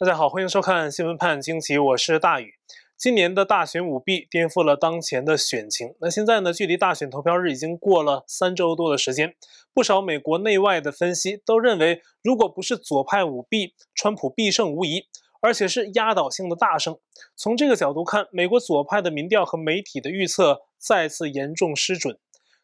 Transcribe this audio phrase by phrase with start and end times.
[0.00, 2.54] 大家好，欢迎收看新闻判惊奇，我是大宇。
[2.96, 5.96] 今年的大选舞弊颠覆了当前的选情。
[6.00, 9.34] 那现在呢，距离大选投票日已经过了三周多的时间，
[9.74, 15.08] 不少美国内外的分析都认为，如果不是左派舞弊，川普必胜无疑，
[15.40, 16.96] 而且是压倒性的大胜。
[17.34, 22.16] 从这个角度看，美国左派的民调和媒体的预测再次严重失准，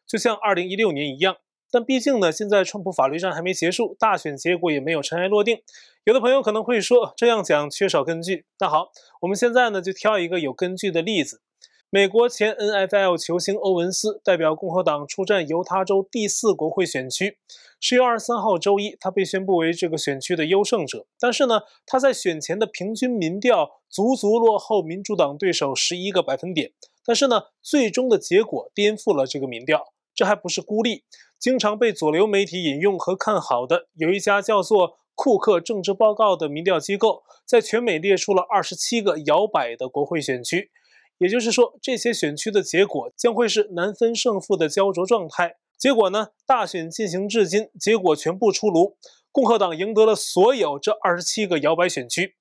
[0.07, 1.35] 就像二零一六年一样。
[1.71, 5.61] 但毕竟呢，现在川普法律战还没结束，大选结果也没有尘埃落定。
[6.05, 8.45] 有的朋友可能会说，这样讲缺少根据。
[8.59, 8.91] 那好，
[9.21, 11.41] 我们现在呢就挑一个有根据的例子。
[11.89, 17.37] 美国前 NFL 球星欧文斯代表共和党出战犹他州第四国会选区，
[17.79, 21.05] 十月二十三号周一，他被宣布为这个选区的优胜者。
[21.19, 26.71] 但是呢，他在选前的平均民调足足落后民主党对手十一个百分点。
[27.05, 29.93] 但是呢，最终的结果颠覆了这个民调。
[30.13, 31.03] 这还不是孤立。
[31.39, 40.71] 经常被左流媒体引用和看好的，有一家叫做库克政治报告的民调机构，在全美列出了二十七个摇摆的国会选区，
[41.19, 45.57] 也就是说，这些选区的结果将会是难分胜负的焦灼状态。
[45.77, 48.97] 结果呢，大选进行至今，结果全部出炉，
[49.31, 52.35] 共和党赢得了所有这二十七个摇摆选区。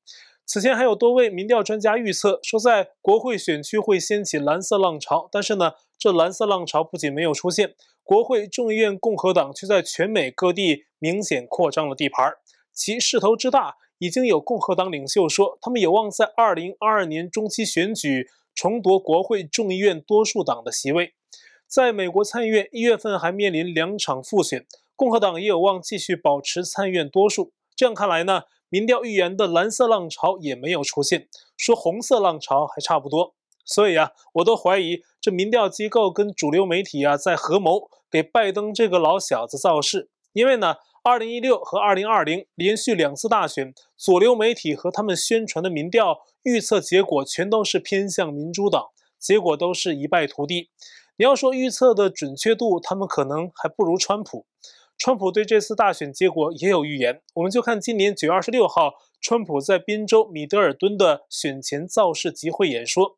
[0.46, 7.74] 此前还有多位民调专家预测说，在国会选区会掀起蓝色浪潮，但是呢，这蓝色浪潮不仅没有出现。
[8.04, 12.34] 国会众议院共和党却在全美各地明显扩张了地盘，
[12.70, 21.14] 其势头之大，已经有共和党领袖说，他们有望在2022年中期选举重夺国会众议院多数党的席位。
[21.66, 27.54] 在美国参议院一月份还面临两场复选，共和党也有望继续保持参议院多数。
[27.74, 33.34] 这样看来呢，民调预言的蓝色浪潮也没有出现，说红色浪潮还差不多。
[33.64, 40.10] 所以啊，我都怀疑这民调机构跟主流媒体啊在合谋给拜登这个老小子造势。
[40.32, 50.70] 因为呢，2016和2020连续两次大选，左流媒体和他们宣传的民调预测结果全都是偏向民主党，结果都是一败涂地。
[51.16, 54.46] 你要说预测的准确度，他们可能还不如川普。
[54.98, 63.16] 川普对这次大选结果也有预言，我们就看今年9月26号，川普在宾州米德尔顿的选前造势集会演说。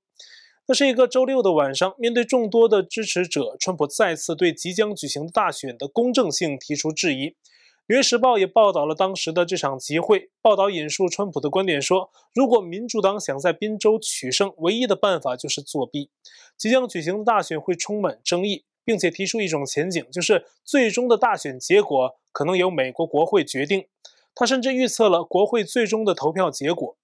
[0.68, 7.28] 那是一个周六的晚上，面对众多的支持者，川普再次对即将举行的大选的公正性提出质疑。
[7.86, 16.10] 《纽约时报》也报道了当时的这场集会，报道引述川普的观点说：“如果民主党想在宾州取胜，唯一的办法就是作弊。
[16.56, 23.86] 即将举行的大选会充满争议，并且提出一种前景，就是最终的大选结果可能由美国国会决定。”
[24.34, 26.96] 他甚至预测了国会最终的投票结果。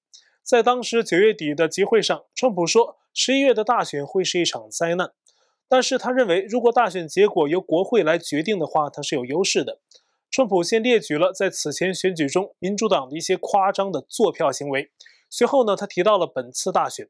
[0.43, 2.97] 在当时九月底的集会上，川普说。
[3.15, 5.12] 十一月的大选会是一场灾难，
[5.69, 9.81] 但是他认为，如果大选结果由国会来决定的话，他是有优势的。
[10.31, 14.91] 川普先列举了在此前选举中民主党的一些夸张的作票行为，
[15.28, 17.09] 随后呢，他提到了本次大选。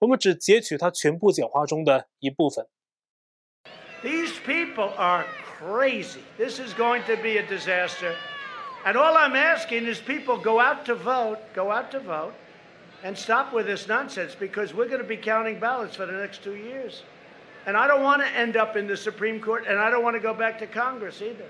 [0.00, 2.66] 我们只截取他全部讲话中的一部分。
[4.02, 5.24] These people are
[5.58, 6.20] crazy.
[6.36, 8.14] This is going to be a disaster.
[8.84, 12.32] And all I'm asking is people go out to vote, go out to vote.
[13.03, 16.43] and stop with this nonsense because we're going to be counting ballots for the next
[16.43, 17.03] two years.
[17.65, 20.15] And I don't want to end up in the Supreme Court, and I don't want
[20.15, 21.45] to go back to Congress either.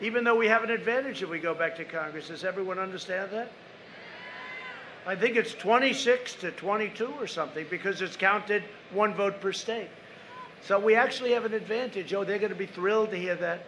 [0.00, 2.28] Even though we have an advantage if we go back to Congress.
[2.28, 3.48] Does everyone understand that?
[5.06, 9.88] I think it's 26 to 22 or something because it's counted one vote per state.
[10.62, 12.12] So we actually have an advantage.
[12.12, 13.60] Oh, they're going to be thrilled to hear that.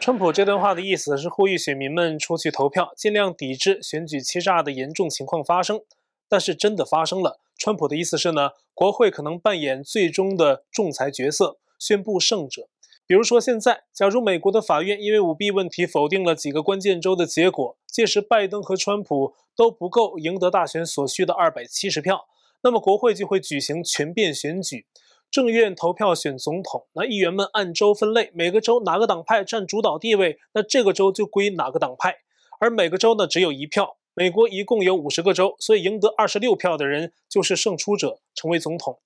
[0.00, 5.80] 川普这段话的意思是呼吁选民们出去投票，尽量抵制选举欺诈的严重情况发生。
[6.27, 12.67] 但是真的发生了，川普的意思是呢，国会可能扮演最终的仲裁角色，宣布胜者。
[13.07, 22.25] 比如说现在，假如美国的法院因为舞弊问题否定了几个关键州的结果，届时拜登和川普都不够赢得大选所需的二百七十票，
[22.63, 24.87] 那么国会就会举行全变选举，
[25.29, 32.15] 众院投票选总统，那议员们按州分类，每个州哪个党派占主导地位，那这个州就归哪个党派，
[32.59, 33.97] 而每个州呢只有一票。
[34.17, 38.99] 美国一共有五十个州，所以赢得二十六票的人就是胜出者，成为总统。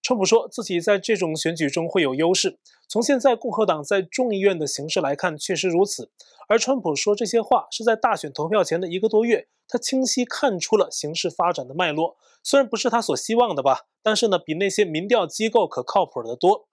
[0.00, 2.60] 川普说自己在这种选举中会有优势。
[2.88, 6.12] 从现在共和党在众议院的形势来看，确实如此。
[6.46, 12.16] 而川普说这些话是在大选投票前的一个多月，他清晰看出了形势发展的脉络。
[12.44, 16.68] 虽然不是他所希望的吧，但是呢，比那些民调机构可靠谱得多。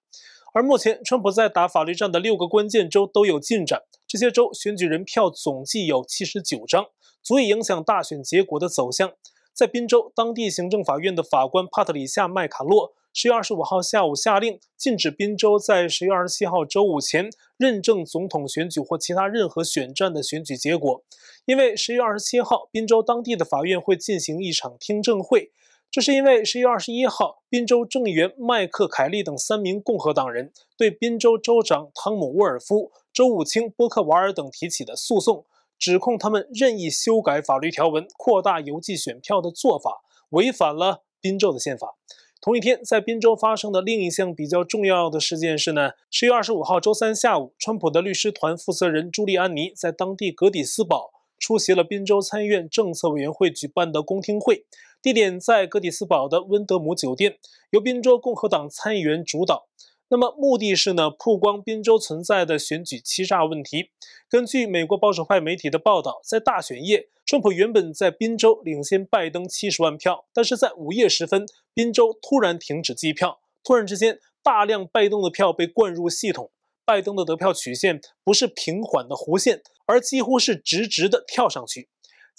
[0.53, 6.87] 而目前，川普在打法律战的六个关键州都有进展，这些州选举人票总计有七十九张。
[7.21, 9.11] 足以影响大选结果的走向，
[9.53, 21.03] 在宾州当地行政法院的法官帕特里夏·麦卡洛十月二十五号下午下令禁止宾州在十月二十七号周五前认证总统选举或其他任何选战的选举结果，
[21.45, 25.51] 因为十月二十七号宾州当地的法院会进行一场听证会。
[25.91, 35.45] 这是因为十月二十一号，宾州众议员麦克凯利等三名共和党人对宾州州长汤姆·沃尔夫、州务卿波克瓦尔等提起的诉讼，
[35.79, 41.95] 指控他们任意修改法律条文、扩大邮寄选票的做法，违反了宾州的宪法。
[42.39, 51.09] 同一天，在宾州发生的另一项比较重要的事件是呢，十月二十五号周三下午，川普的律师团负责人朱利安尼在当地葛底斯堡
[51.39, 54.65] 出席了宾州参议院政策委员会举办的公听会。
[55.01, 57.37] 地点在葛底斯堡的温德姆酒店，
[57.69, 59.69] 由宾州共和党参议员主导。
[60.09, 63.91] 那么目的是呢，曝光宾州存在的选举欺诈问题。
[64.27, 76.51] 根据美国保守派媒体的报道，在大选夜，川普原本在宾州领先拜登七十万票，但是在午夜时分，宾州突然停止计票，突然之间，大量拜登的票被灌入系统，
[76.83, 81.87] 拜登的得票曲线不是平缓的弧线，而几乎是直直的跳上去。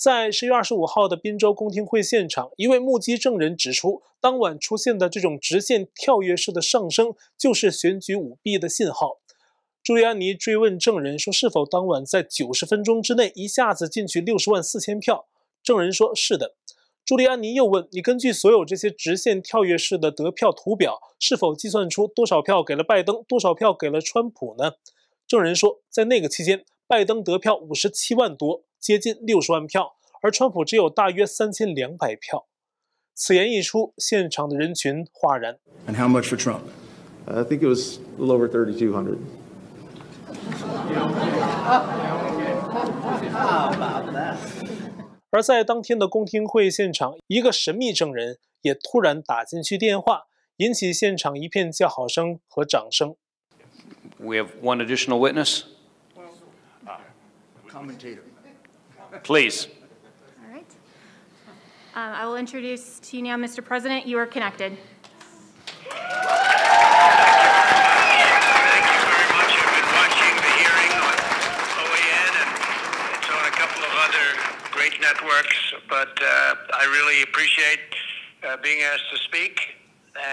[0.00, 9.18] 在十月二十五号的滨州公听会现场，一位目击证人指出，当晚出现的这种直线跳跃式的上升，就是选举舞弊的信号。
[9.82, 15.26] 朱利安尼追问证人说：“是否当晚在九十分钟之内一下子进去六十万四千票？”
[15.62, 16.54] 证人说：“是的。”
[17.04, 24.72] 朱利安尼又问：“你根据所有这些直线跳跃式的得票图表，是否计算出多少票给了拜登，多少票给了川普呢？”
[25.28, 32.46] 证人说：“在那个期间，拜登得票五十七万多。”接近六十万票，而川普只有大约三千两百票。
[33.14, 35.58] 此言一出，现场的人群哗然。
[35.86, 36.62] And how much for Trump?
[37.26, 39.18] I think it was a little over thirty-two hundred.
[45.28, 50.24] 而在当天的公听会现场，一个神秘证人也突然打进去电话，
[50.56, 53.14] 引起现场一片叫好声和掌声。
[54.18, 55.64] We have one additional witness.
[57.68, 58.22] Commentator.
[59.22, 59.66] Please.
[59.66, 60.70] All right.
[61.94, 63.64] Um, I will introduce to you now, Mr.
[63.64, 64.06] President.
[64.06, 64.76] You are connected.
[65.90, 66.00] Thank
[68.86, 69.50] you very much.
[69.50, 71.16] I've been watching the hearing on
[71.82, 72.50] OAN and
[73.34, 74.26] on a couple of other
[74.70, 77.80] great networks, but uh, I really appreciate
[78.46, 79.76] uh, being asked to speak.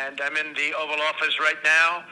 [0.06, 2.04] And I'm in the Oval Office right now,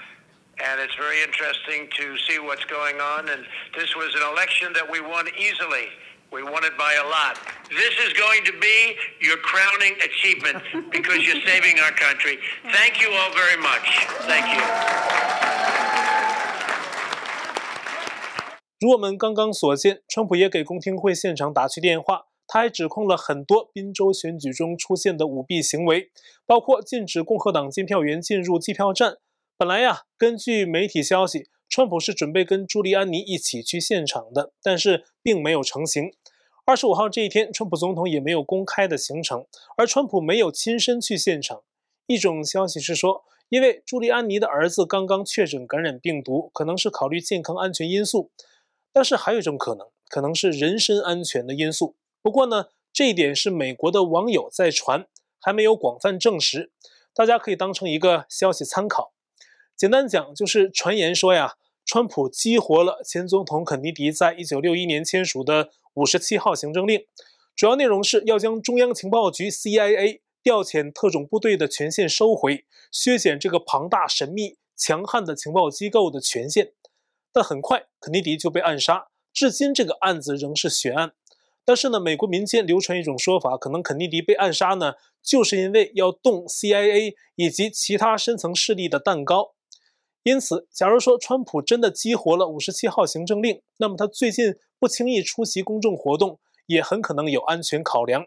[0.63, 3.29] and it's very interesting to see what's going on.
[3.29, 3.45] And
[3.77, 5.89] this was an election that we won easily.
[6.31, 7.37] We won it by a lot.
[7.69, 12.39] This is going to be your crowning achievement because you're saving our country.
[12.73, 13.85] Thank you all very much.
[14.27, 14.61] Thank you.
[18.81, 26.11] 如我们刚刚所见，川普也给公听会现场打去电话，他还指控了很多宾州选举中出现的舞弊行为，
[26.45, 29.17] 包括禁止共和党监票员进入计票站。
[29.57, 36.13] 本来呀，根据媒体消息，川普是准备跟朱利安尼一起去现场的，但是并没有成行。
[36.63, 39.45] 二十五号这一天，川普总统也没有公开的行程，
[39.75, 41.63] 而川普没有亲身去现场。
[42.07, 48.31] 一种消息是说，因为朱利安尼的儿子刚刚确诊感染病毒，可能是考虑健康安全因素。
[48.93, 51.97] 但是还有一种可能，可能是人身安全的因素。
[52.21, 55.05] 不过呢，这一点是美国的网友在传，
[55.41, 56.71] 还没有广泛证实，
[57.13, 59.11] 大家可以当成一个消息参考。
[59.75, 61.55] 简单讲，就是传言说呀，
[61.85, 67.05] 川普激活了前总统肯尼迪在一九六一年签署的五十七号行政令，
[67.55, 76.73] 主要内容是要将中央情报局 CIA 调遣特种部队的权限收回，削减这个庞大、神秘、强悍的情报机构的权限。
[77.31, 81.13] 但很快，肯尼迪就被暗杀，至今这个案子仍是悬案。
[81.63, 89.54] 但是呢，美国民间流传一种说法，可能肯尼迪被暗杀呢，就是因为要动 CIA 以及其他深层势力的蛋糕。
[90.25, 98.25] 因此，假如说川普真的激活了五十七号行政令，那么他最近不轻易出席公众活动，也很可能有安全考量。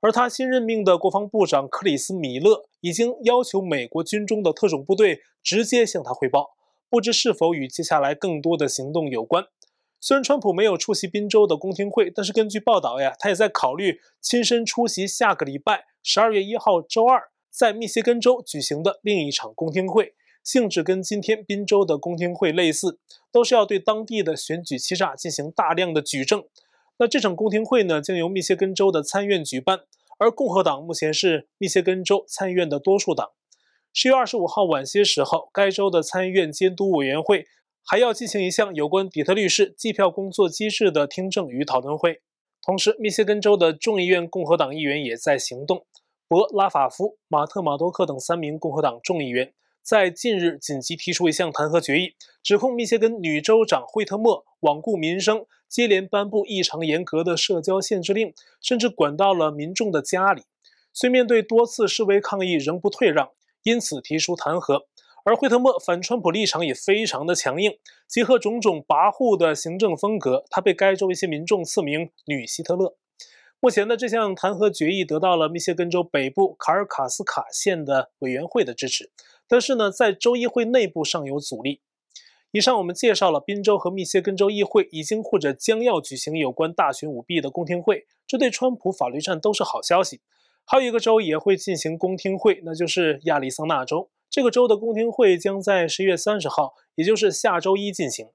[0.00, 6.50] 而他新任命的国防部长克里斯·米勒已经要求美国军中的特种部队直接向他汇报，
[6.88, 9.46] 不知是否与接下来更多的行动有关。
[10.00, 20.14] 虽然川普没有出席宾州的公听会，但是根据报道呀，他也在考虑亲身出席下个礼拜十二月一号周二在密歇根州举行的另一场公听会。
[20.42, 22.98] 性质跟今天宾州的公听会类似，
[23.30, 26.44] 都是要对当地的选举欺诈进行大量的举证。
[26.98, 29.80] 那这场公听会呢，将由密歇根州的参院举办，
[30.18, 33.30] 而共和党目前是密歇根州参议院的多数党。
[33.92, 37.46] 十月二十五号晚些时候，该州的参议院监督委员会
[37.84, 42.20] 还要进行一项有关底特律市计票工作机制的听证与讨论会。
[42.64, 45.84] 同时，密歇根州的众议院共和党议员也在行动。
[46.28, 60.44] 博拉法夫、马特马多克等三名共和党众议员在近日紧急提出一项弹劾决议，指控密歇根女州长惠特默罔顾民生，接连颁布异常严格的社交限制令，甚至管到了民众的家里。
[60.92, 63.30] 虽面对多次示威抗议仍不退让，
[63.64, 64.84] 因此提出弹劾。
[65.24, 72.96] 而惠特默反川普立场也非常的强硬，结合种种跋扈的行政风格，他被该州一些民众赐名“女希特勒”。
[73.60, 79.12] 目前的这项弹劾决议得到了密歇根州北部卡尔卡斯卡县的委员会的支持，
[79.48, 81.80] 但是呢，在州议会内部尚有阻力。
[82.50, 90.20] 以上我们介绍了宾州和密歇根州议会已经或者将要举行有关大选舞弊的公听会，这对川普法律战都是好消息。
[90.64, 94.10] 还有一个州也会进行公听会，那就是亚利桑那州。
[94.30, 98.28] 这个州的公听会将在十月三十号，也就是下周一进行。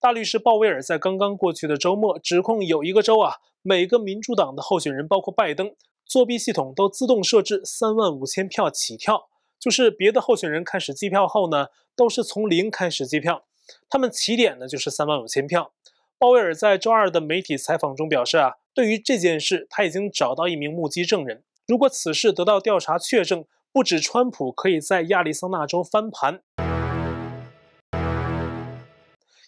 [0.00, 3.34] 大律师鲍威尔在刚刚过去的周末指控有一个州啊。
[3.62, 5.74] 每个民主党的候选人，包括拜登，
[6.06, 9.27] 作弊系统都自动设置三万五千票起跳，
[9.58, 13.44] 就是别的候选人开始计票后呢，都是从零开始计票，
[13.88, 15.72] 他们起点呢就是三万五千票。
[16.16, 26.40] 鲍威尔在周二的媒体采访中表示啊，对于这件事他已经找到一名目击证人，如果此事得到调查确证，不止川普可以在亚利桑那州翻盘。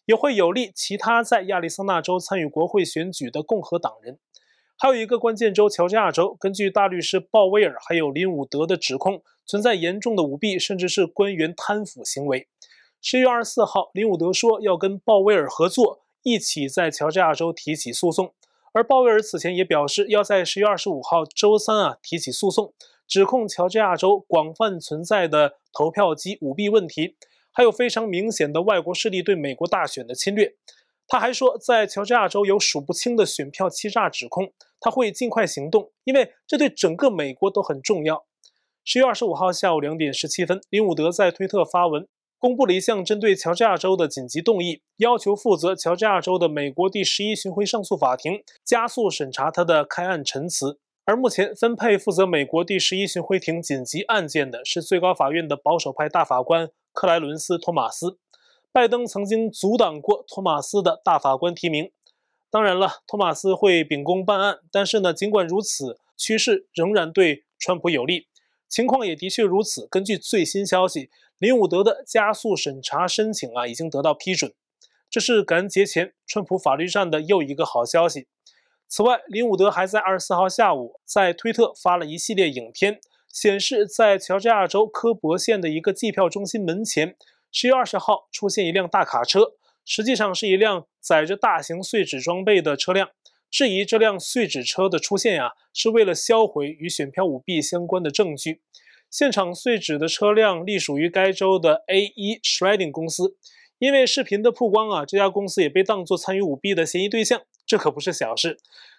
[0.07, 4.19] 也会有利其他在亚利桑那州参与国会选举的共和党人。
[4.83, 12.49] 还有一个关键州——乔治亚州，根据大律师鲍威尔还有林伍德的指控，存在严重的舞弊，甚至是官员贪腐行为。
[13.03, 18.33] 十一月二十四号，林伍德说要跟鲍威尔合作，一起在乔治亚州提起诉讼。
[18.73, 22.73] 而鲍威尔此前也表示，要在十月二十五号周三啊提起诉讼，
[23.07, 27.17] 指控乔治亚州广泛存在的投票机舞弊问题。
[27.53, 30.55] 还有非常明显的外国势力对美国大选的侵略。
[31.07, 38.25] 他还说，在乔治亚州有数不清的选票欺诈指控，他会尽快行动，因为这对整个美国都很重要。
[38.83, 42.09] 十月二十五号下午两点十七分，林伍德在推特发文，
[42.39, 50.79] 公布了一项针对乔治亚州的紧急动议，要求负责乔治亚州的美国第十一巡回上诉法庭加速审查他的开案陈词。
[51.05, 56.71] 而目前分配负责美国第十一巡回庭紧急案件的是最高法院的保守派大法官。
[56.93, 58.19] 克莱伦斯·托马斯，
[58.73, 61.93] 拜登曾经阻挡过托马斯的大法官提名。
[62.51, 68.27] 当然了，托马斯会秉公办案，但是呢，尽管如此，趋势仍然对川普有利。
[68.69, 69.87] 情况也的确如此。
[69.89, 74.53] 根据最新消息，林伍德的加速审查申请啊，已经得到批准。
[75.09, 78.27] 这是感恩节前川普法律战的又一个好消息。
[78.89, 83.01] 此外，林伍德还在二十四号下午在推特发了一系列影片。
[83.33, 87.17] 显示在乔治亚州科博县的一个计票中心门前，
[87.53, 89.53] 十月二十号出现一辆大卡车，
[89.91, 93.11] 实际上是一辆载着大型碎纸装备的车辆。
[93.51, 98.61] 质疑这辆碎纸车的出现呀、是为了销毁与选票舞弊相关的证据。
[99.11, 102.39] 现场碎纸的车辆隶属于该州的 A.E.
[102.39, 103.37] Shredding 公司，
[103.81, 108.59] 因为视频的曝光啊，这家公司也被当作参与舞弊的嫌疑对象，这可不是小事。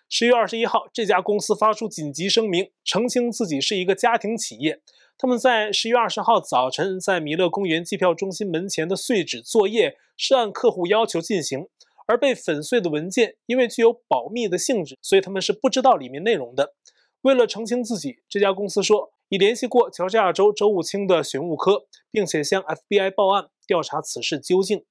[0.10, 4.82] 十月二十一号，这家公司发出紧急声明，澄清自己是一个家庭企业。
[5.22, 11.68] 他们在十月二十号早晨在米勒公园计票中心门前的碎纸作业是按客户要求进行，
[12.08, 16.74] 而被粉碎的文件因为具有保密的性质，所以他们是不知道里面内容的。
[17.22, 24.84] 为了澄清自己，这家公司说已联系过乔治亚州州务卿的巡务科，并且向 FBI 报案调查此事究竟。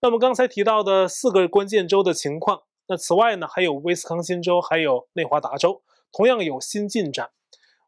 [0.00, 2.62] 那么刚才提到的四个关键州的情况。
[2.88, 7.30] 那此外呢，还有威斯康辛州，还有内华达州，同样有新进展。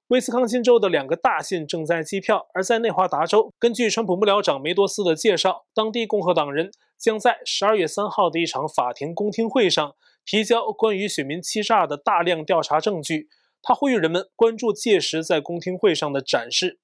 [0.08, 9.94] 威斯康辛州的两个大县正在计票，而在内华达州，根据川普幕僚长梅多斯的介绍，当地共和党人将在十二月三号的一场法庭公听会上
[10.24, 13.28] 提交关于选民欺诈的大量调查证据。
[13.62, 16.78] 他呼吁人们关注届时在公听会上的展示。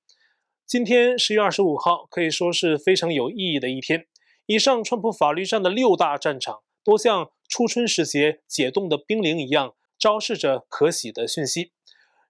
[0.67, 4.07] 今天十月二十五号可以说是非常有意义的一天。
[4.47, 7.31] 以上川普法律战的六大战场都像。
[7.53, 11.73] 初春时节解冻的冰凌一样，昭示着可喜的讯息。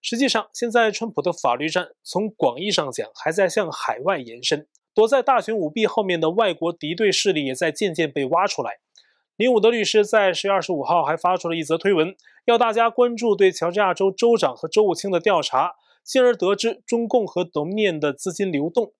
[0.02, 4.66] 实际上，现在川普的法律战从广义上讲，还在向海外延伸。
[4.94, 8.78] 躲在大选舞弊后面的外国敌对势力也在渐渐被挖出来。
[9.36, 12.14] 林伍德律师在十月二十五号还发出了一则推文，
[12.46, 18.92] 要大家关注对乔治亚州州长和州务卿的调查，进而得知中共和 Dominion 的资金流动。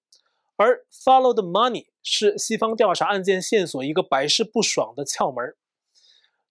[0.57, 5.55] 而 Follow the Money 是西方调查案件线索一个百试不爽的窍门。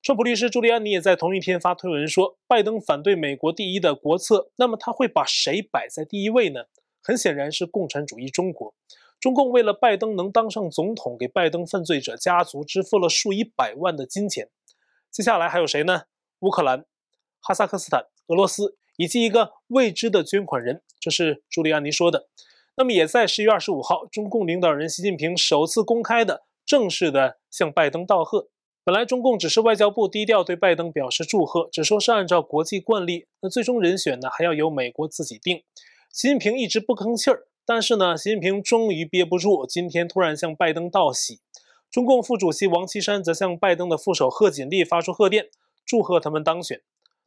[0.02, 6.62] 川普律师朱利安尼也在同一天发推文说，拜登反对美国第一的国策，那么他会把谁摆在第一位呢？
[7.04, 8.74] 很显然是共产主义中国。
[9.20, 14.50] 中共为了拜登能当上总统，给拜登犯罪者家族支付了数以百万的金钱。
[15.12, 16.04] 接下来还有谁呢？
[16.40, 16.86] 乌克兰。
[17.42, 20.82] 哈萨克斯坦、俄罗斯以及一个未知的捐款人。
[21.02, 22.30] 这是朱利安尼说的。
[22.78, 28.48] 那么也在十一月二十五号，中共领导人习近平首次公开的、正式的向拜登道贺。
[28.90, 35.62] 本来中共只是外交部低调对拜登表示祝贺，只说是按照国际惯例，那最终人选呢还要由美国自己定。
[36.12, 41.40] 习近平一直不吭气儿，但是呢，习近平终于憋不住，今天突然向拜登道喜。
[41.92, 45.50] 中共副主席王岐山则向拜登的副手贺锦丽发出贺电，
[45.86, 46.82] 祝贺他们当选。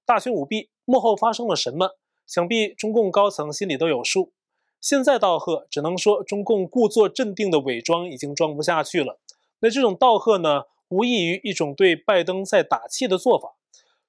[0.05, 1.91] 大选舞弊幕后发生了什么？
[2.27, 4.33] 想必中共高层心里都有数。
[4.81, 9.21] 现在道贺，只能说中共故作镇定的伪装已经装不下去了。
[9.61, 10.65] 那这种道贺呢？
[10.93, 13.57] 无异于一种对拜登在打气的做法。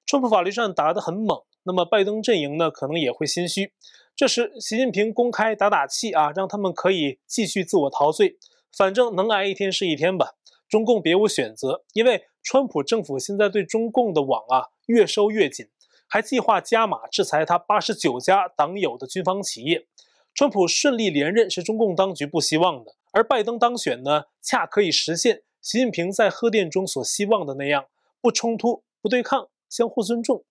[0.04, 3.72] 川普法律战打得很猛，那么拜登阵营呢，可能也会心虚。
[4.14, 8.36] 这时，习近平公开打打气啊，让他们可以继续自我陶醉，
[8.76, 10.34] 反正能挨一天是一天吧。
[10.68, 15.66] 中共别无选择，因为川普政府现在对中共的网啊越收越紧，
[16.06, 19.86] 还计划加码制裁他八十九家党友的军方企业。
[20.34, 25.42] 川普顺利连任是中共当局不希望的，而拜登当选呢，恰可以实现。
[25.64, 27.86] 习近平在贺电中所希望的那样，
[28.20, 30.44] 不冲突、不对抗、相互尊重。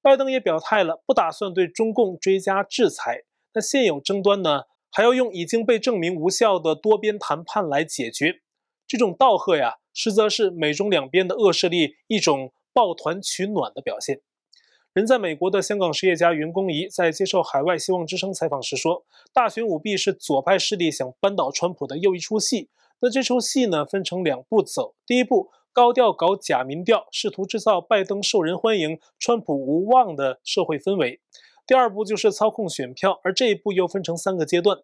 [0.00, 3.24] 拜登也表态了，不打算对中共追加制裁。
[3.52, 8.40] 那现有争端呢，还要用已经被证明无效的多边谈判来解决。
[8.86, 14.22] 这种道贺呀，实则是美中两边的恶势力一种抱团取暖的表现。
[14.94, 19.04] 人在美国的香港实业家袁公仪在接受海外希望之声采访时说
[19.34, 22.70] ：“大选舞弊是左派势力想扳倒川普的又一出戏。”
[23.04, 24.94] 那这出戏呢，分成两步走。
[25.06, 31.20] 第一步，高调搞假民调，试图制造拜登受人欢迎、川普无望的社会氛围。
[31.66, 34.78] 第二步就是操控选票，而这一步又分成三个阶段。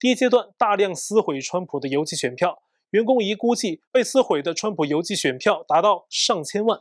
[0.00, 6.80] 第一阶段，大量撕毁川普的邮寄选票，员工一估计被撕毁的川普邮寄选票达到上千万。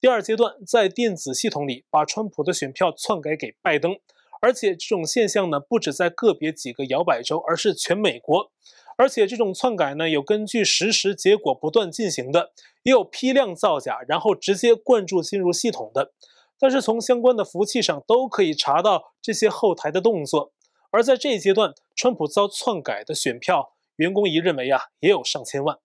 [0.00, 3.96] 第二阶段，在电子系统里把川普的选票篡改给拜登，
[4.40, 8.50] 而且这种现象呢，不止在个别几个摇摆州，而是全美国。
[8.96, 16.12] 而且这种篡改呢，有根据实时结果不断进行的，也有批量造假，然后直接灌注进入系统的。
[16.58, 20.52] 但是从相关的服务器上都可以查到这些后台的动作。
[20.90, 25.78] 而在这一阶段，川普遭篡改的选票，袁弓夷认为呀，也有上千万。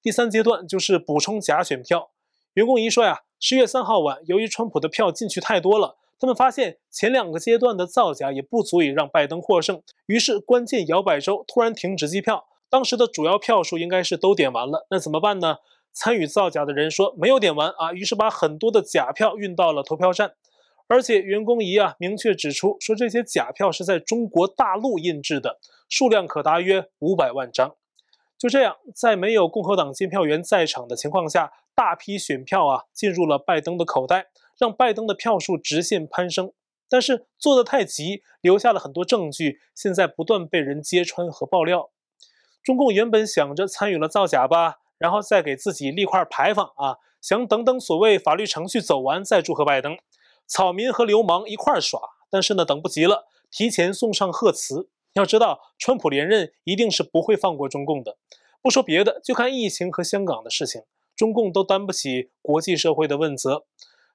[0.00, 2.10] 第三阶段就是补充假选票。
[2.54, 5.96] 袁弓夷说呀，十月三号晚，由于川普的票进去太多了。
[6.18, 12.46] 他们发现前两个阶段的造假也不足以让拜登获胜，于是关键摇摆州突然停止计票。
[12.68, 15.58] 当时的主要票数应该是都点完了，那怎么办呢？
[15.92, 20.32] 参与造假的人说没有点完啊，于是把很多的假票运到了投票站。
[20.88, 27.74] 而且袁工仪啊明确指出说，这些假票是在中国大陆印制的，数量可达约五百万张。
[28.38, 34.28] 就这样，在没有共和党监票员在场的情况下，大批选票啊进入了拜登的口袋。
[34.58, 36.50] 让拜登的票数直线攀升，
[36.88, 41.90] 但是做得太急，留下了很多证据，现在不断被人揭穿和爆料。
[42.62, 49.94] 中共原本想着参与了造假吧，然后再给自己立块牌坊啊，想等等所谓法律程序走完再祝贺拜登。
[50.46, 54.88] 草民和流氓一块耍，但是呢，等不及了，提前送上贺词。
[55.16, 58.18] 要知道，川普连任一定是不会放过中共的。
[58.60, 60.82] 不说别的，就看疫情和香港的事情，
[61.16, 63.64] 中共都担不起国际社会的问责。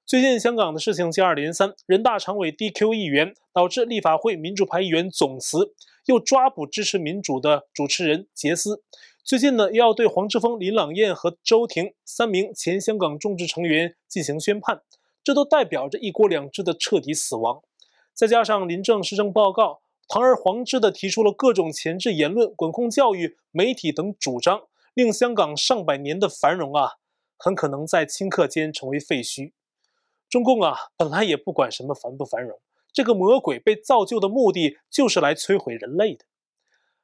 [0.05, 5.73] 最近香港的事情接二连三，人大常委 DQ 议员，导致立法会民主派议员总辞，
[6.05, 8.83] 又抓捕支持民主的主持人杰斯。
[9.23, 14.83] 最近呢，又要对黄之锋、林朗彦和周庭三名前香港众志成员进行宣判，
[15.23, 17.63] 这都代表着一国两制的彻底死亡。
[18.13, 19.81] 再加上林政施政报告
[20.13, 26.95] 堂而皇之地提出了各种前置言论、管控教育、媒体等主张，令香港上百年的繁荣啊，
[27.37, 29.53] 很可能在顷刻间成为废墟。
[30.29, 32.59] 中共啊，本来也不管什么繁不繁荣，
[32.91, 36.25] 这个魔鬼被造就的目的就是来摧毁人类的。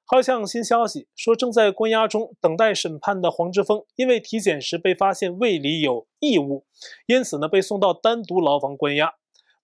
[0.04, 6.66] 好像新消息说，正在关押中等待审判的黄之锋，因为体检时被发现胃里有异物，
[7.06, 9.14] 因此呢被送到单独牢房关押。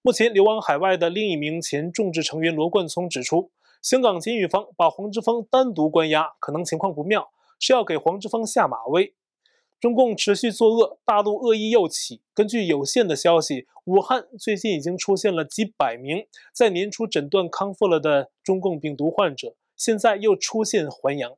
[0.05, 9.13] 目前流亡海外的另一名前众志成员罗冠聪指出，香港监狱方把黄之锋单独关押，可能情况不妙，是要给黄之锋下马威。
[9.79, 12.21] 中共持续作恶，大陆恶意又起。
[12.33, 21.31] 根据有限的消息，武汉最近已经出现了几百名在年初诊断康复了的中共病毒患者，现在又出现还阳，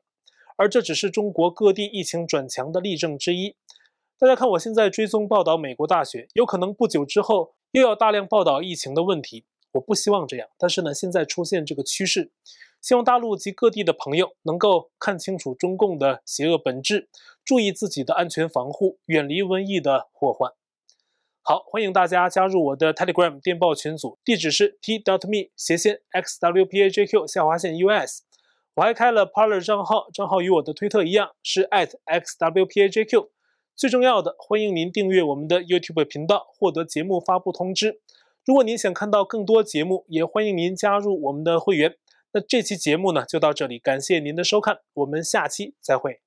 [0.58, 3.56] 而这只是中国各地疫情转强的例证之一。
[4.18, 9.44] 大家看，我现在追踪报道美国大选，有可能不久之后又要大量报道疫情的问题。
[9.74, 12.32] 我不希望这样，但是呢，现在出现这个趋势。
[12.82, 17.10] 希望大陆及各地的朋友能够看清楚中共的邪恶本质，
[17.44, 20.54] 注意自己的安全防护，远离瘟疫的祸患。
[21.42, 28.22] 好，欢迎大家加入我的 Telegram 电报群组，地址是 t.dot.me 斜线 xwpajq 下划线 us。
[28.76, 33.28] 我还开了 Parler 账号，账号与我的推特一样，是 @xwpajq。
[33.76, 38.00] 最重要的，欢迎您订阅我们的 YouTube 频道，获得节目发布通知。
[38.46, 41.96] 如果您想看到更多节目，也欢迎您加入我们的会员。
[42.32, 46.25] 那这期节目呢，就到这里，感谢您的收看，我们下期再会。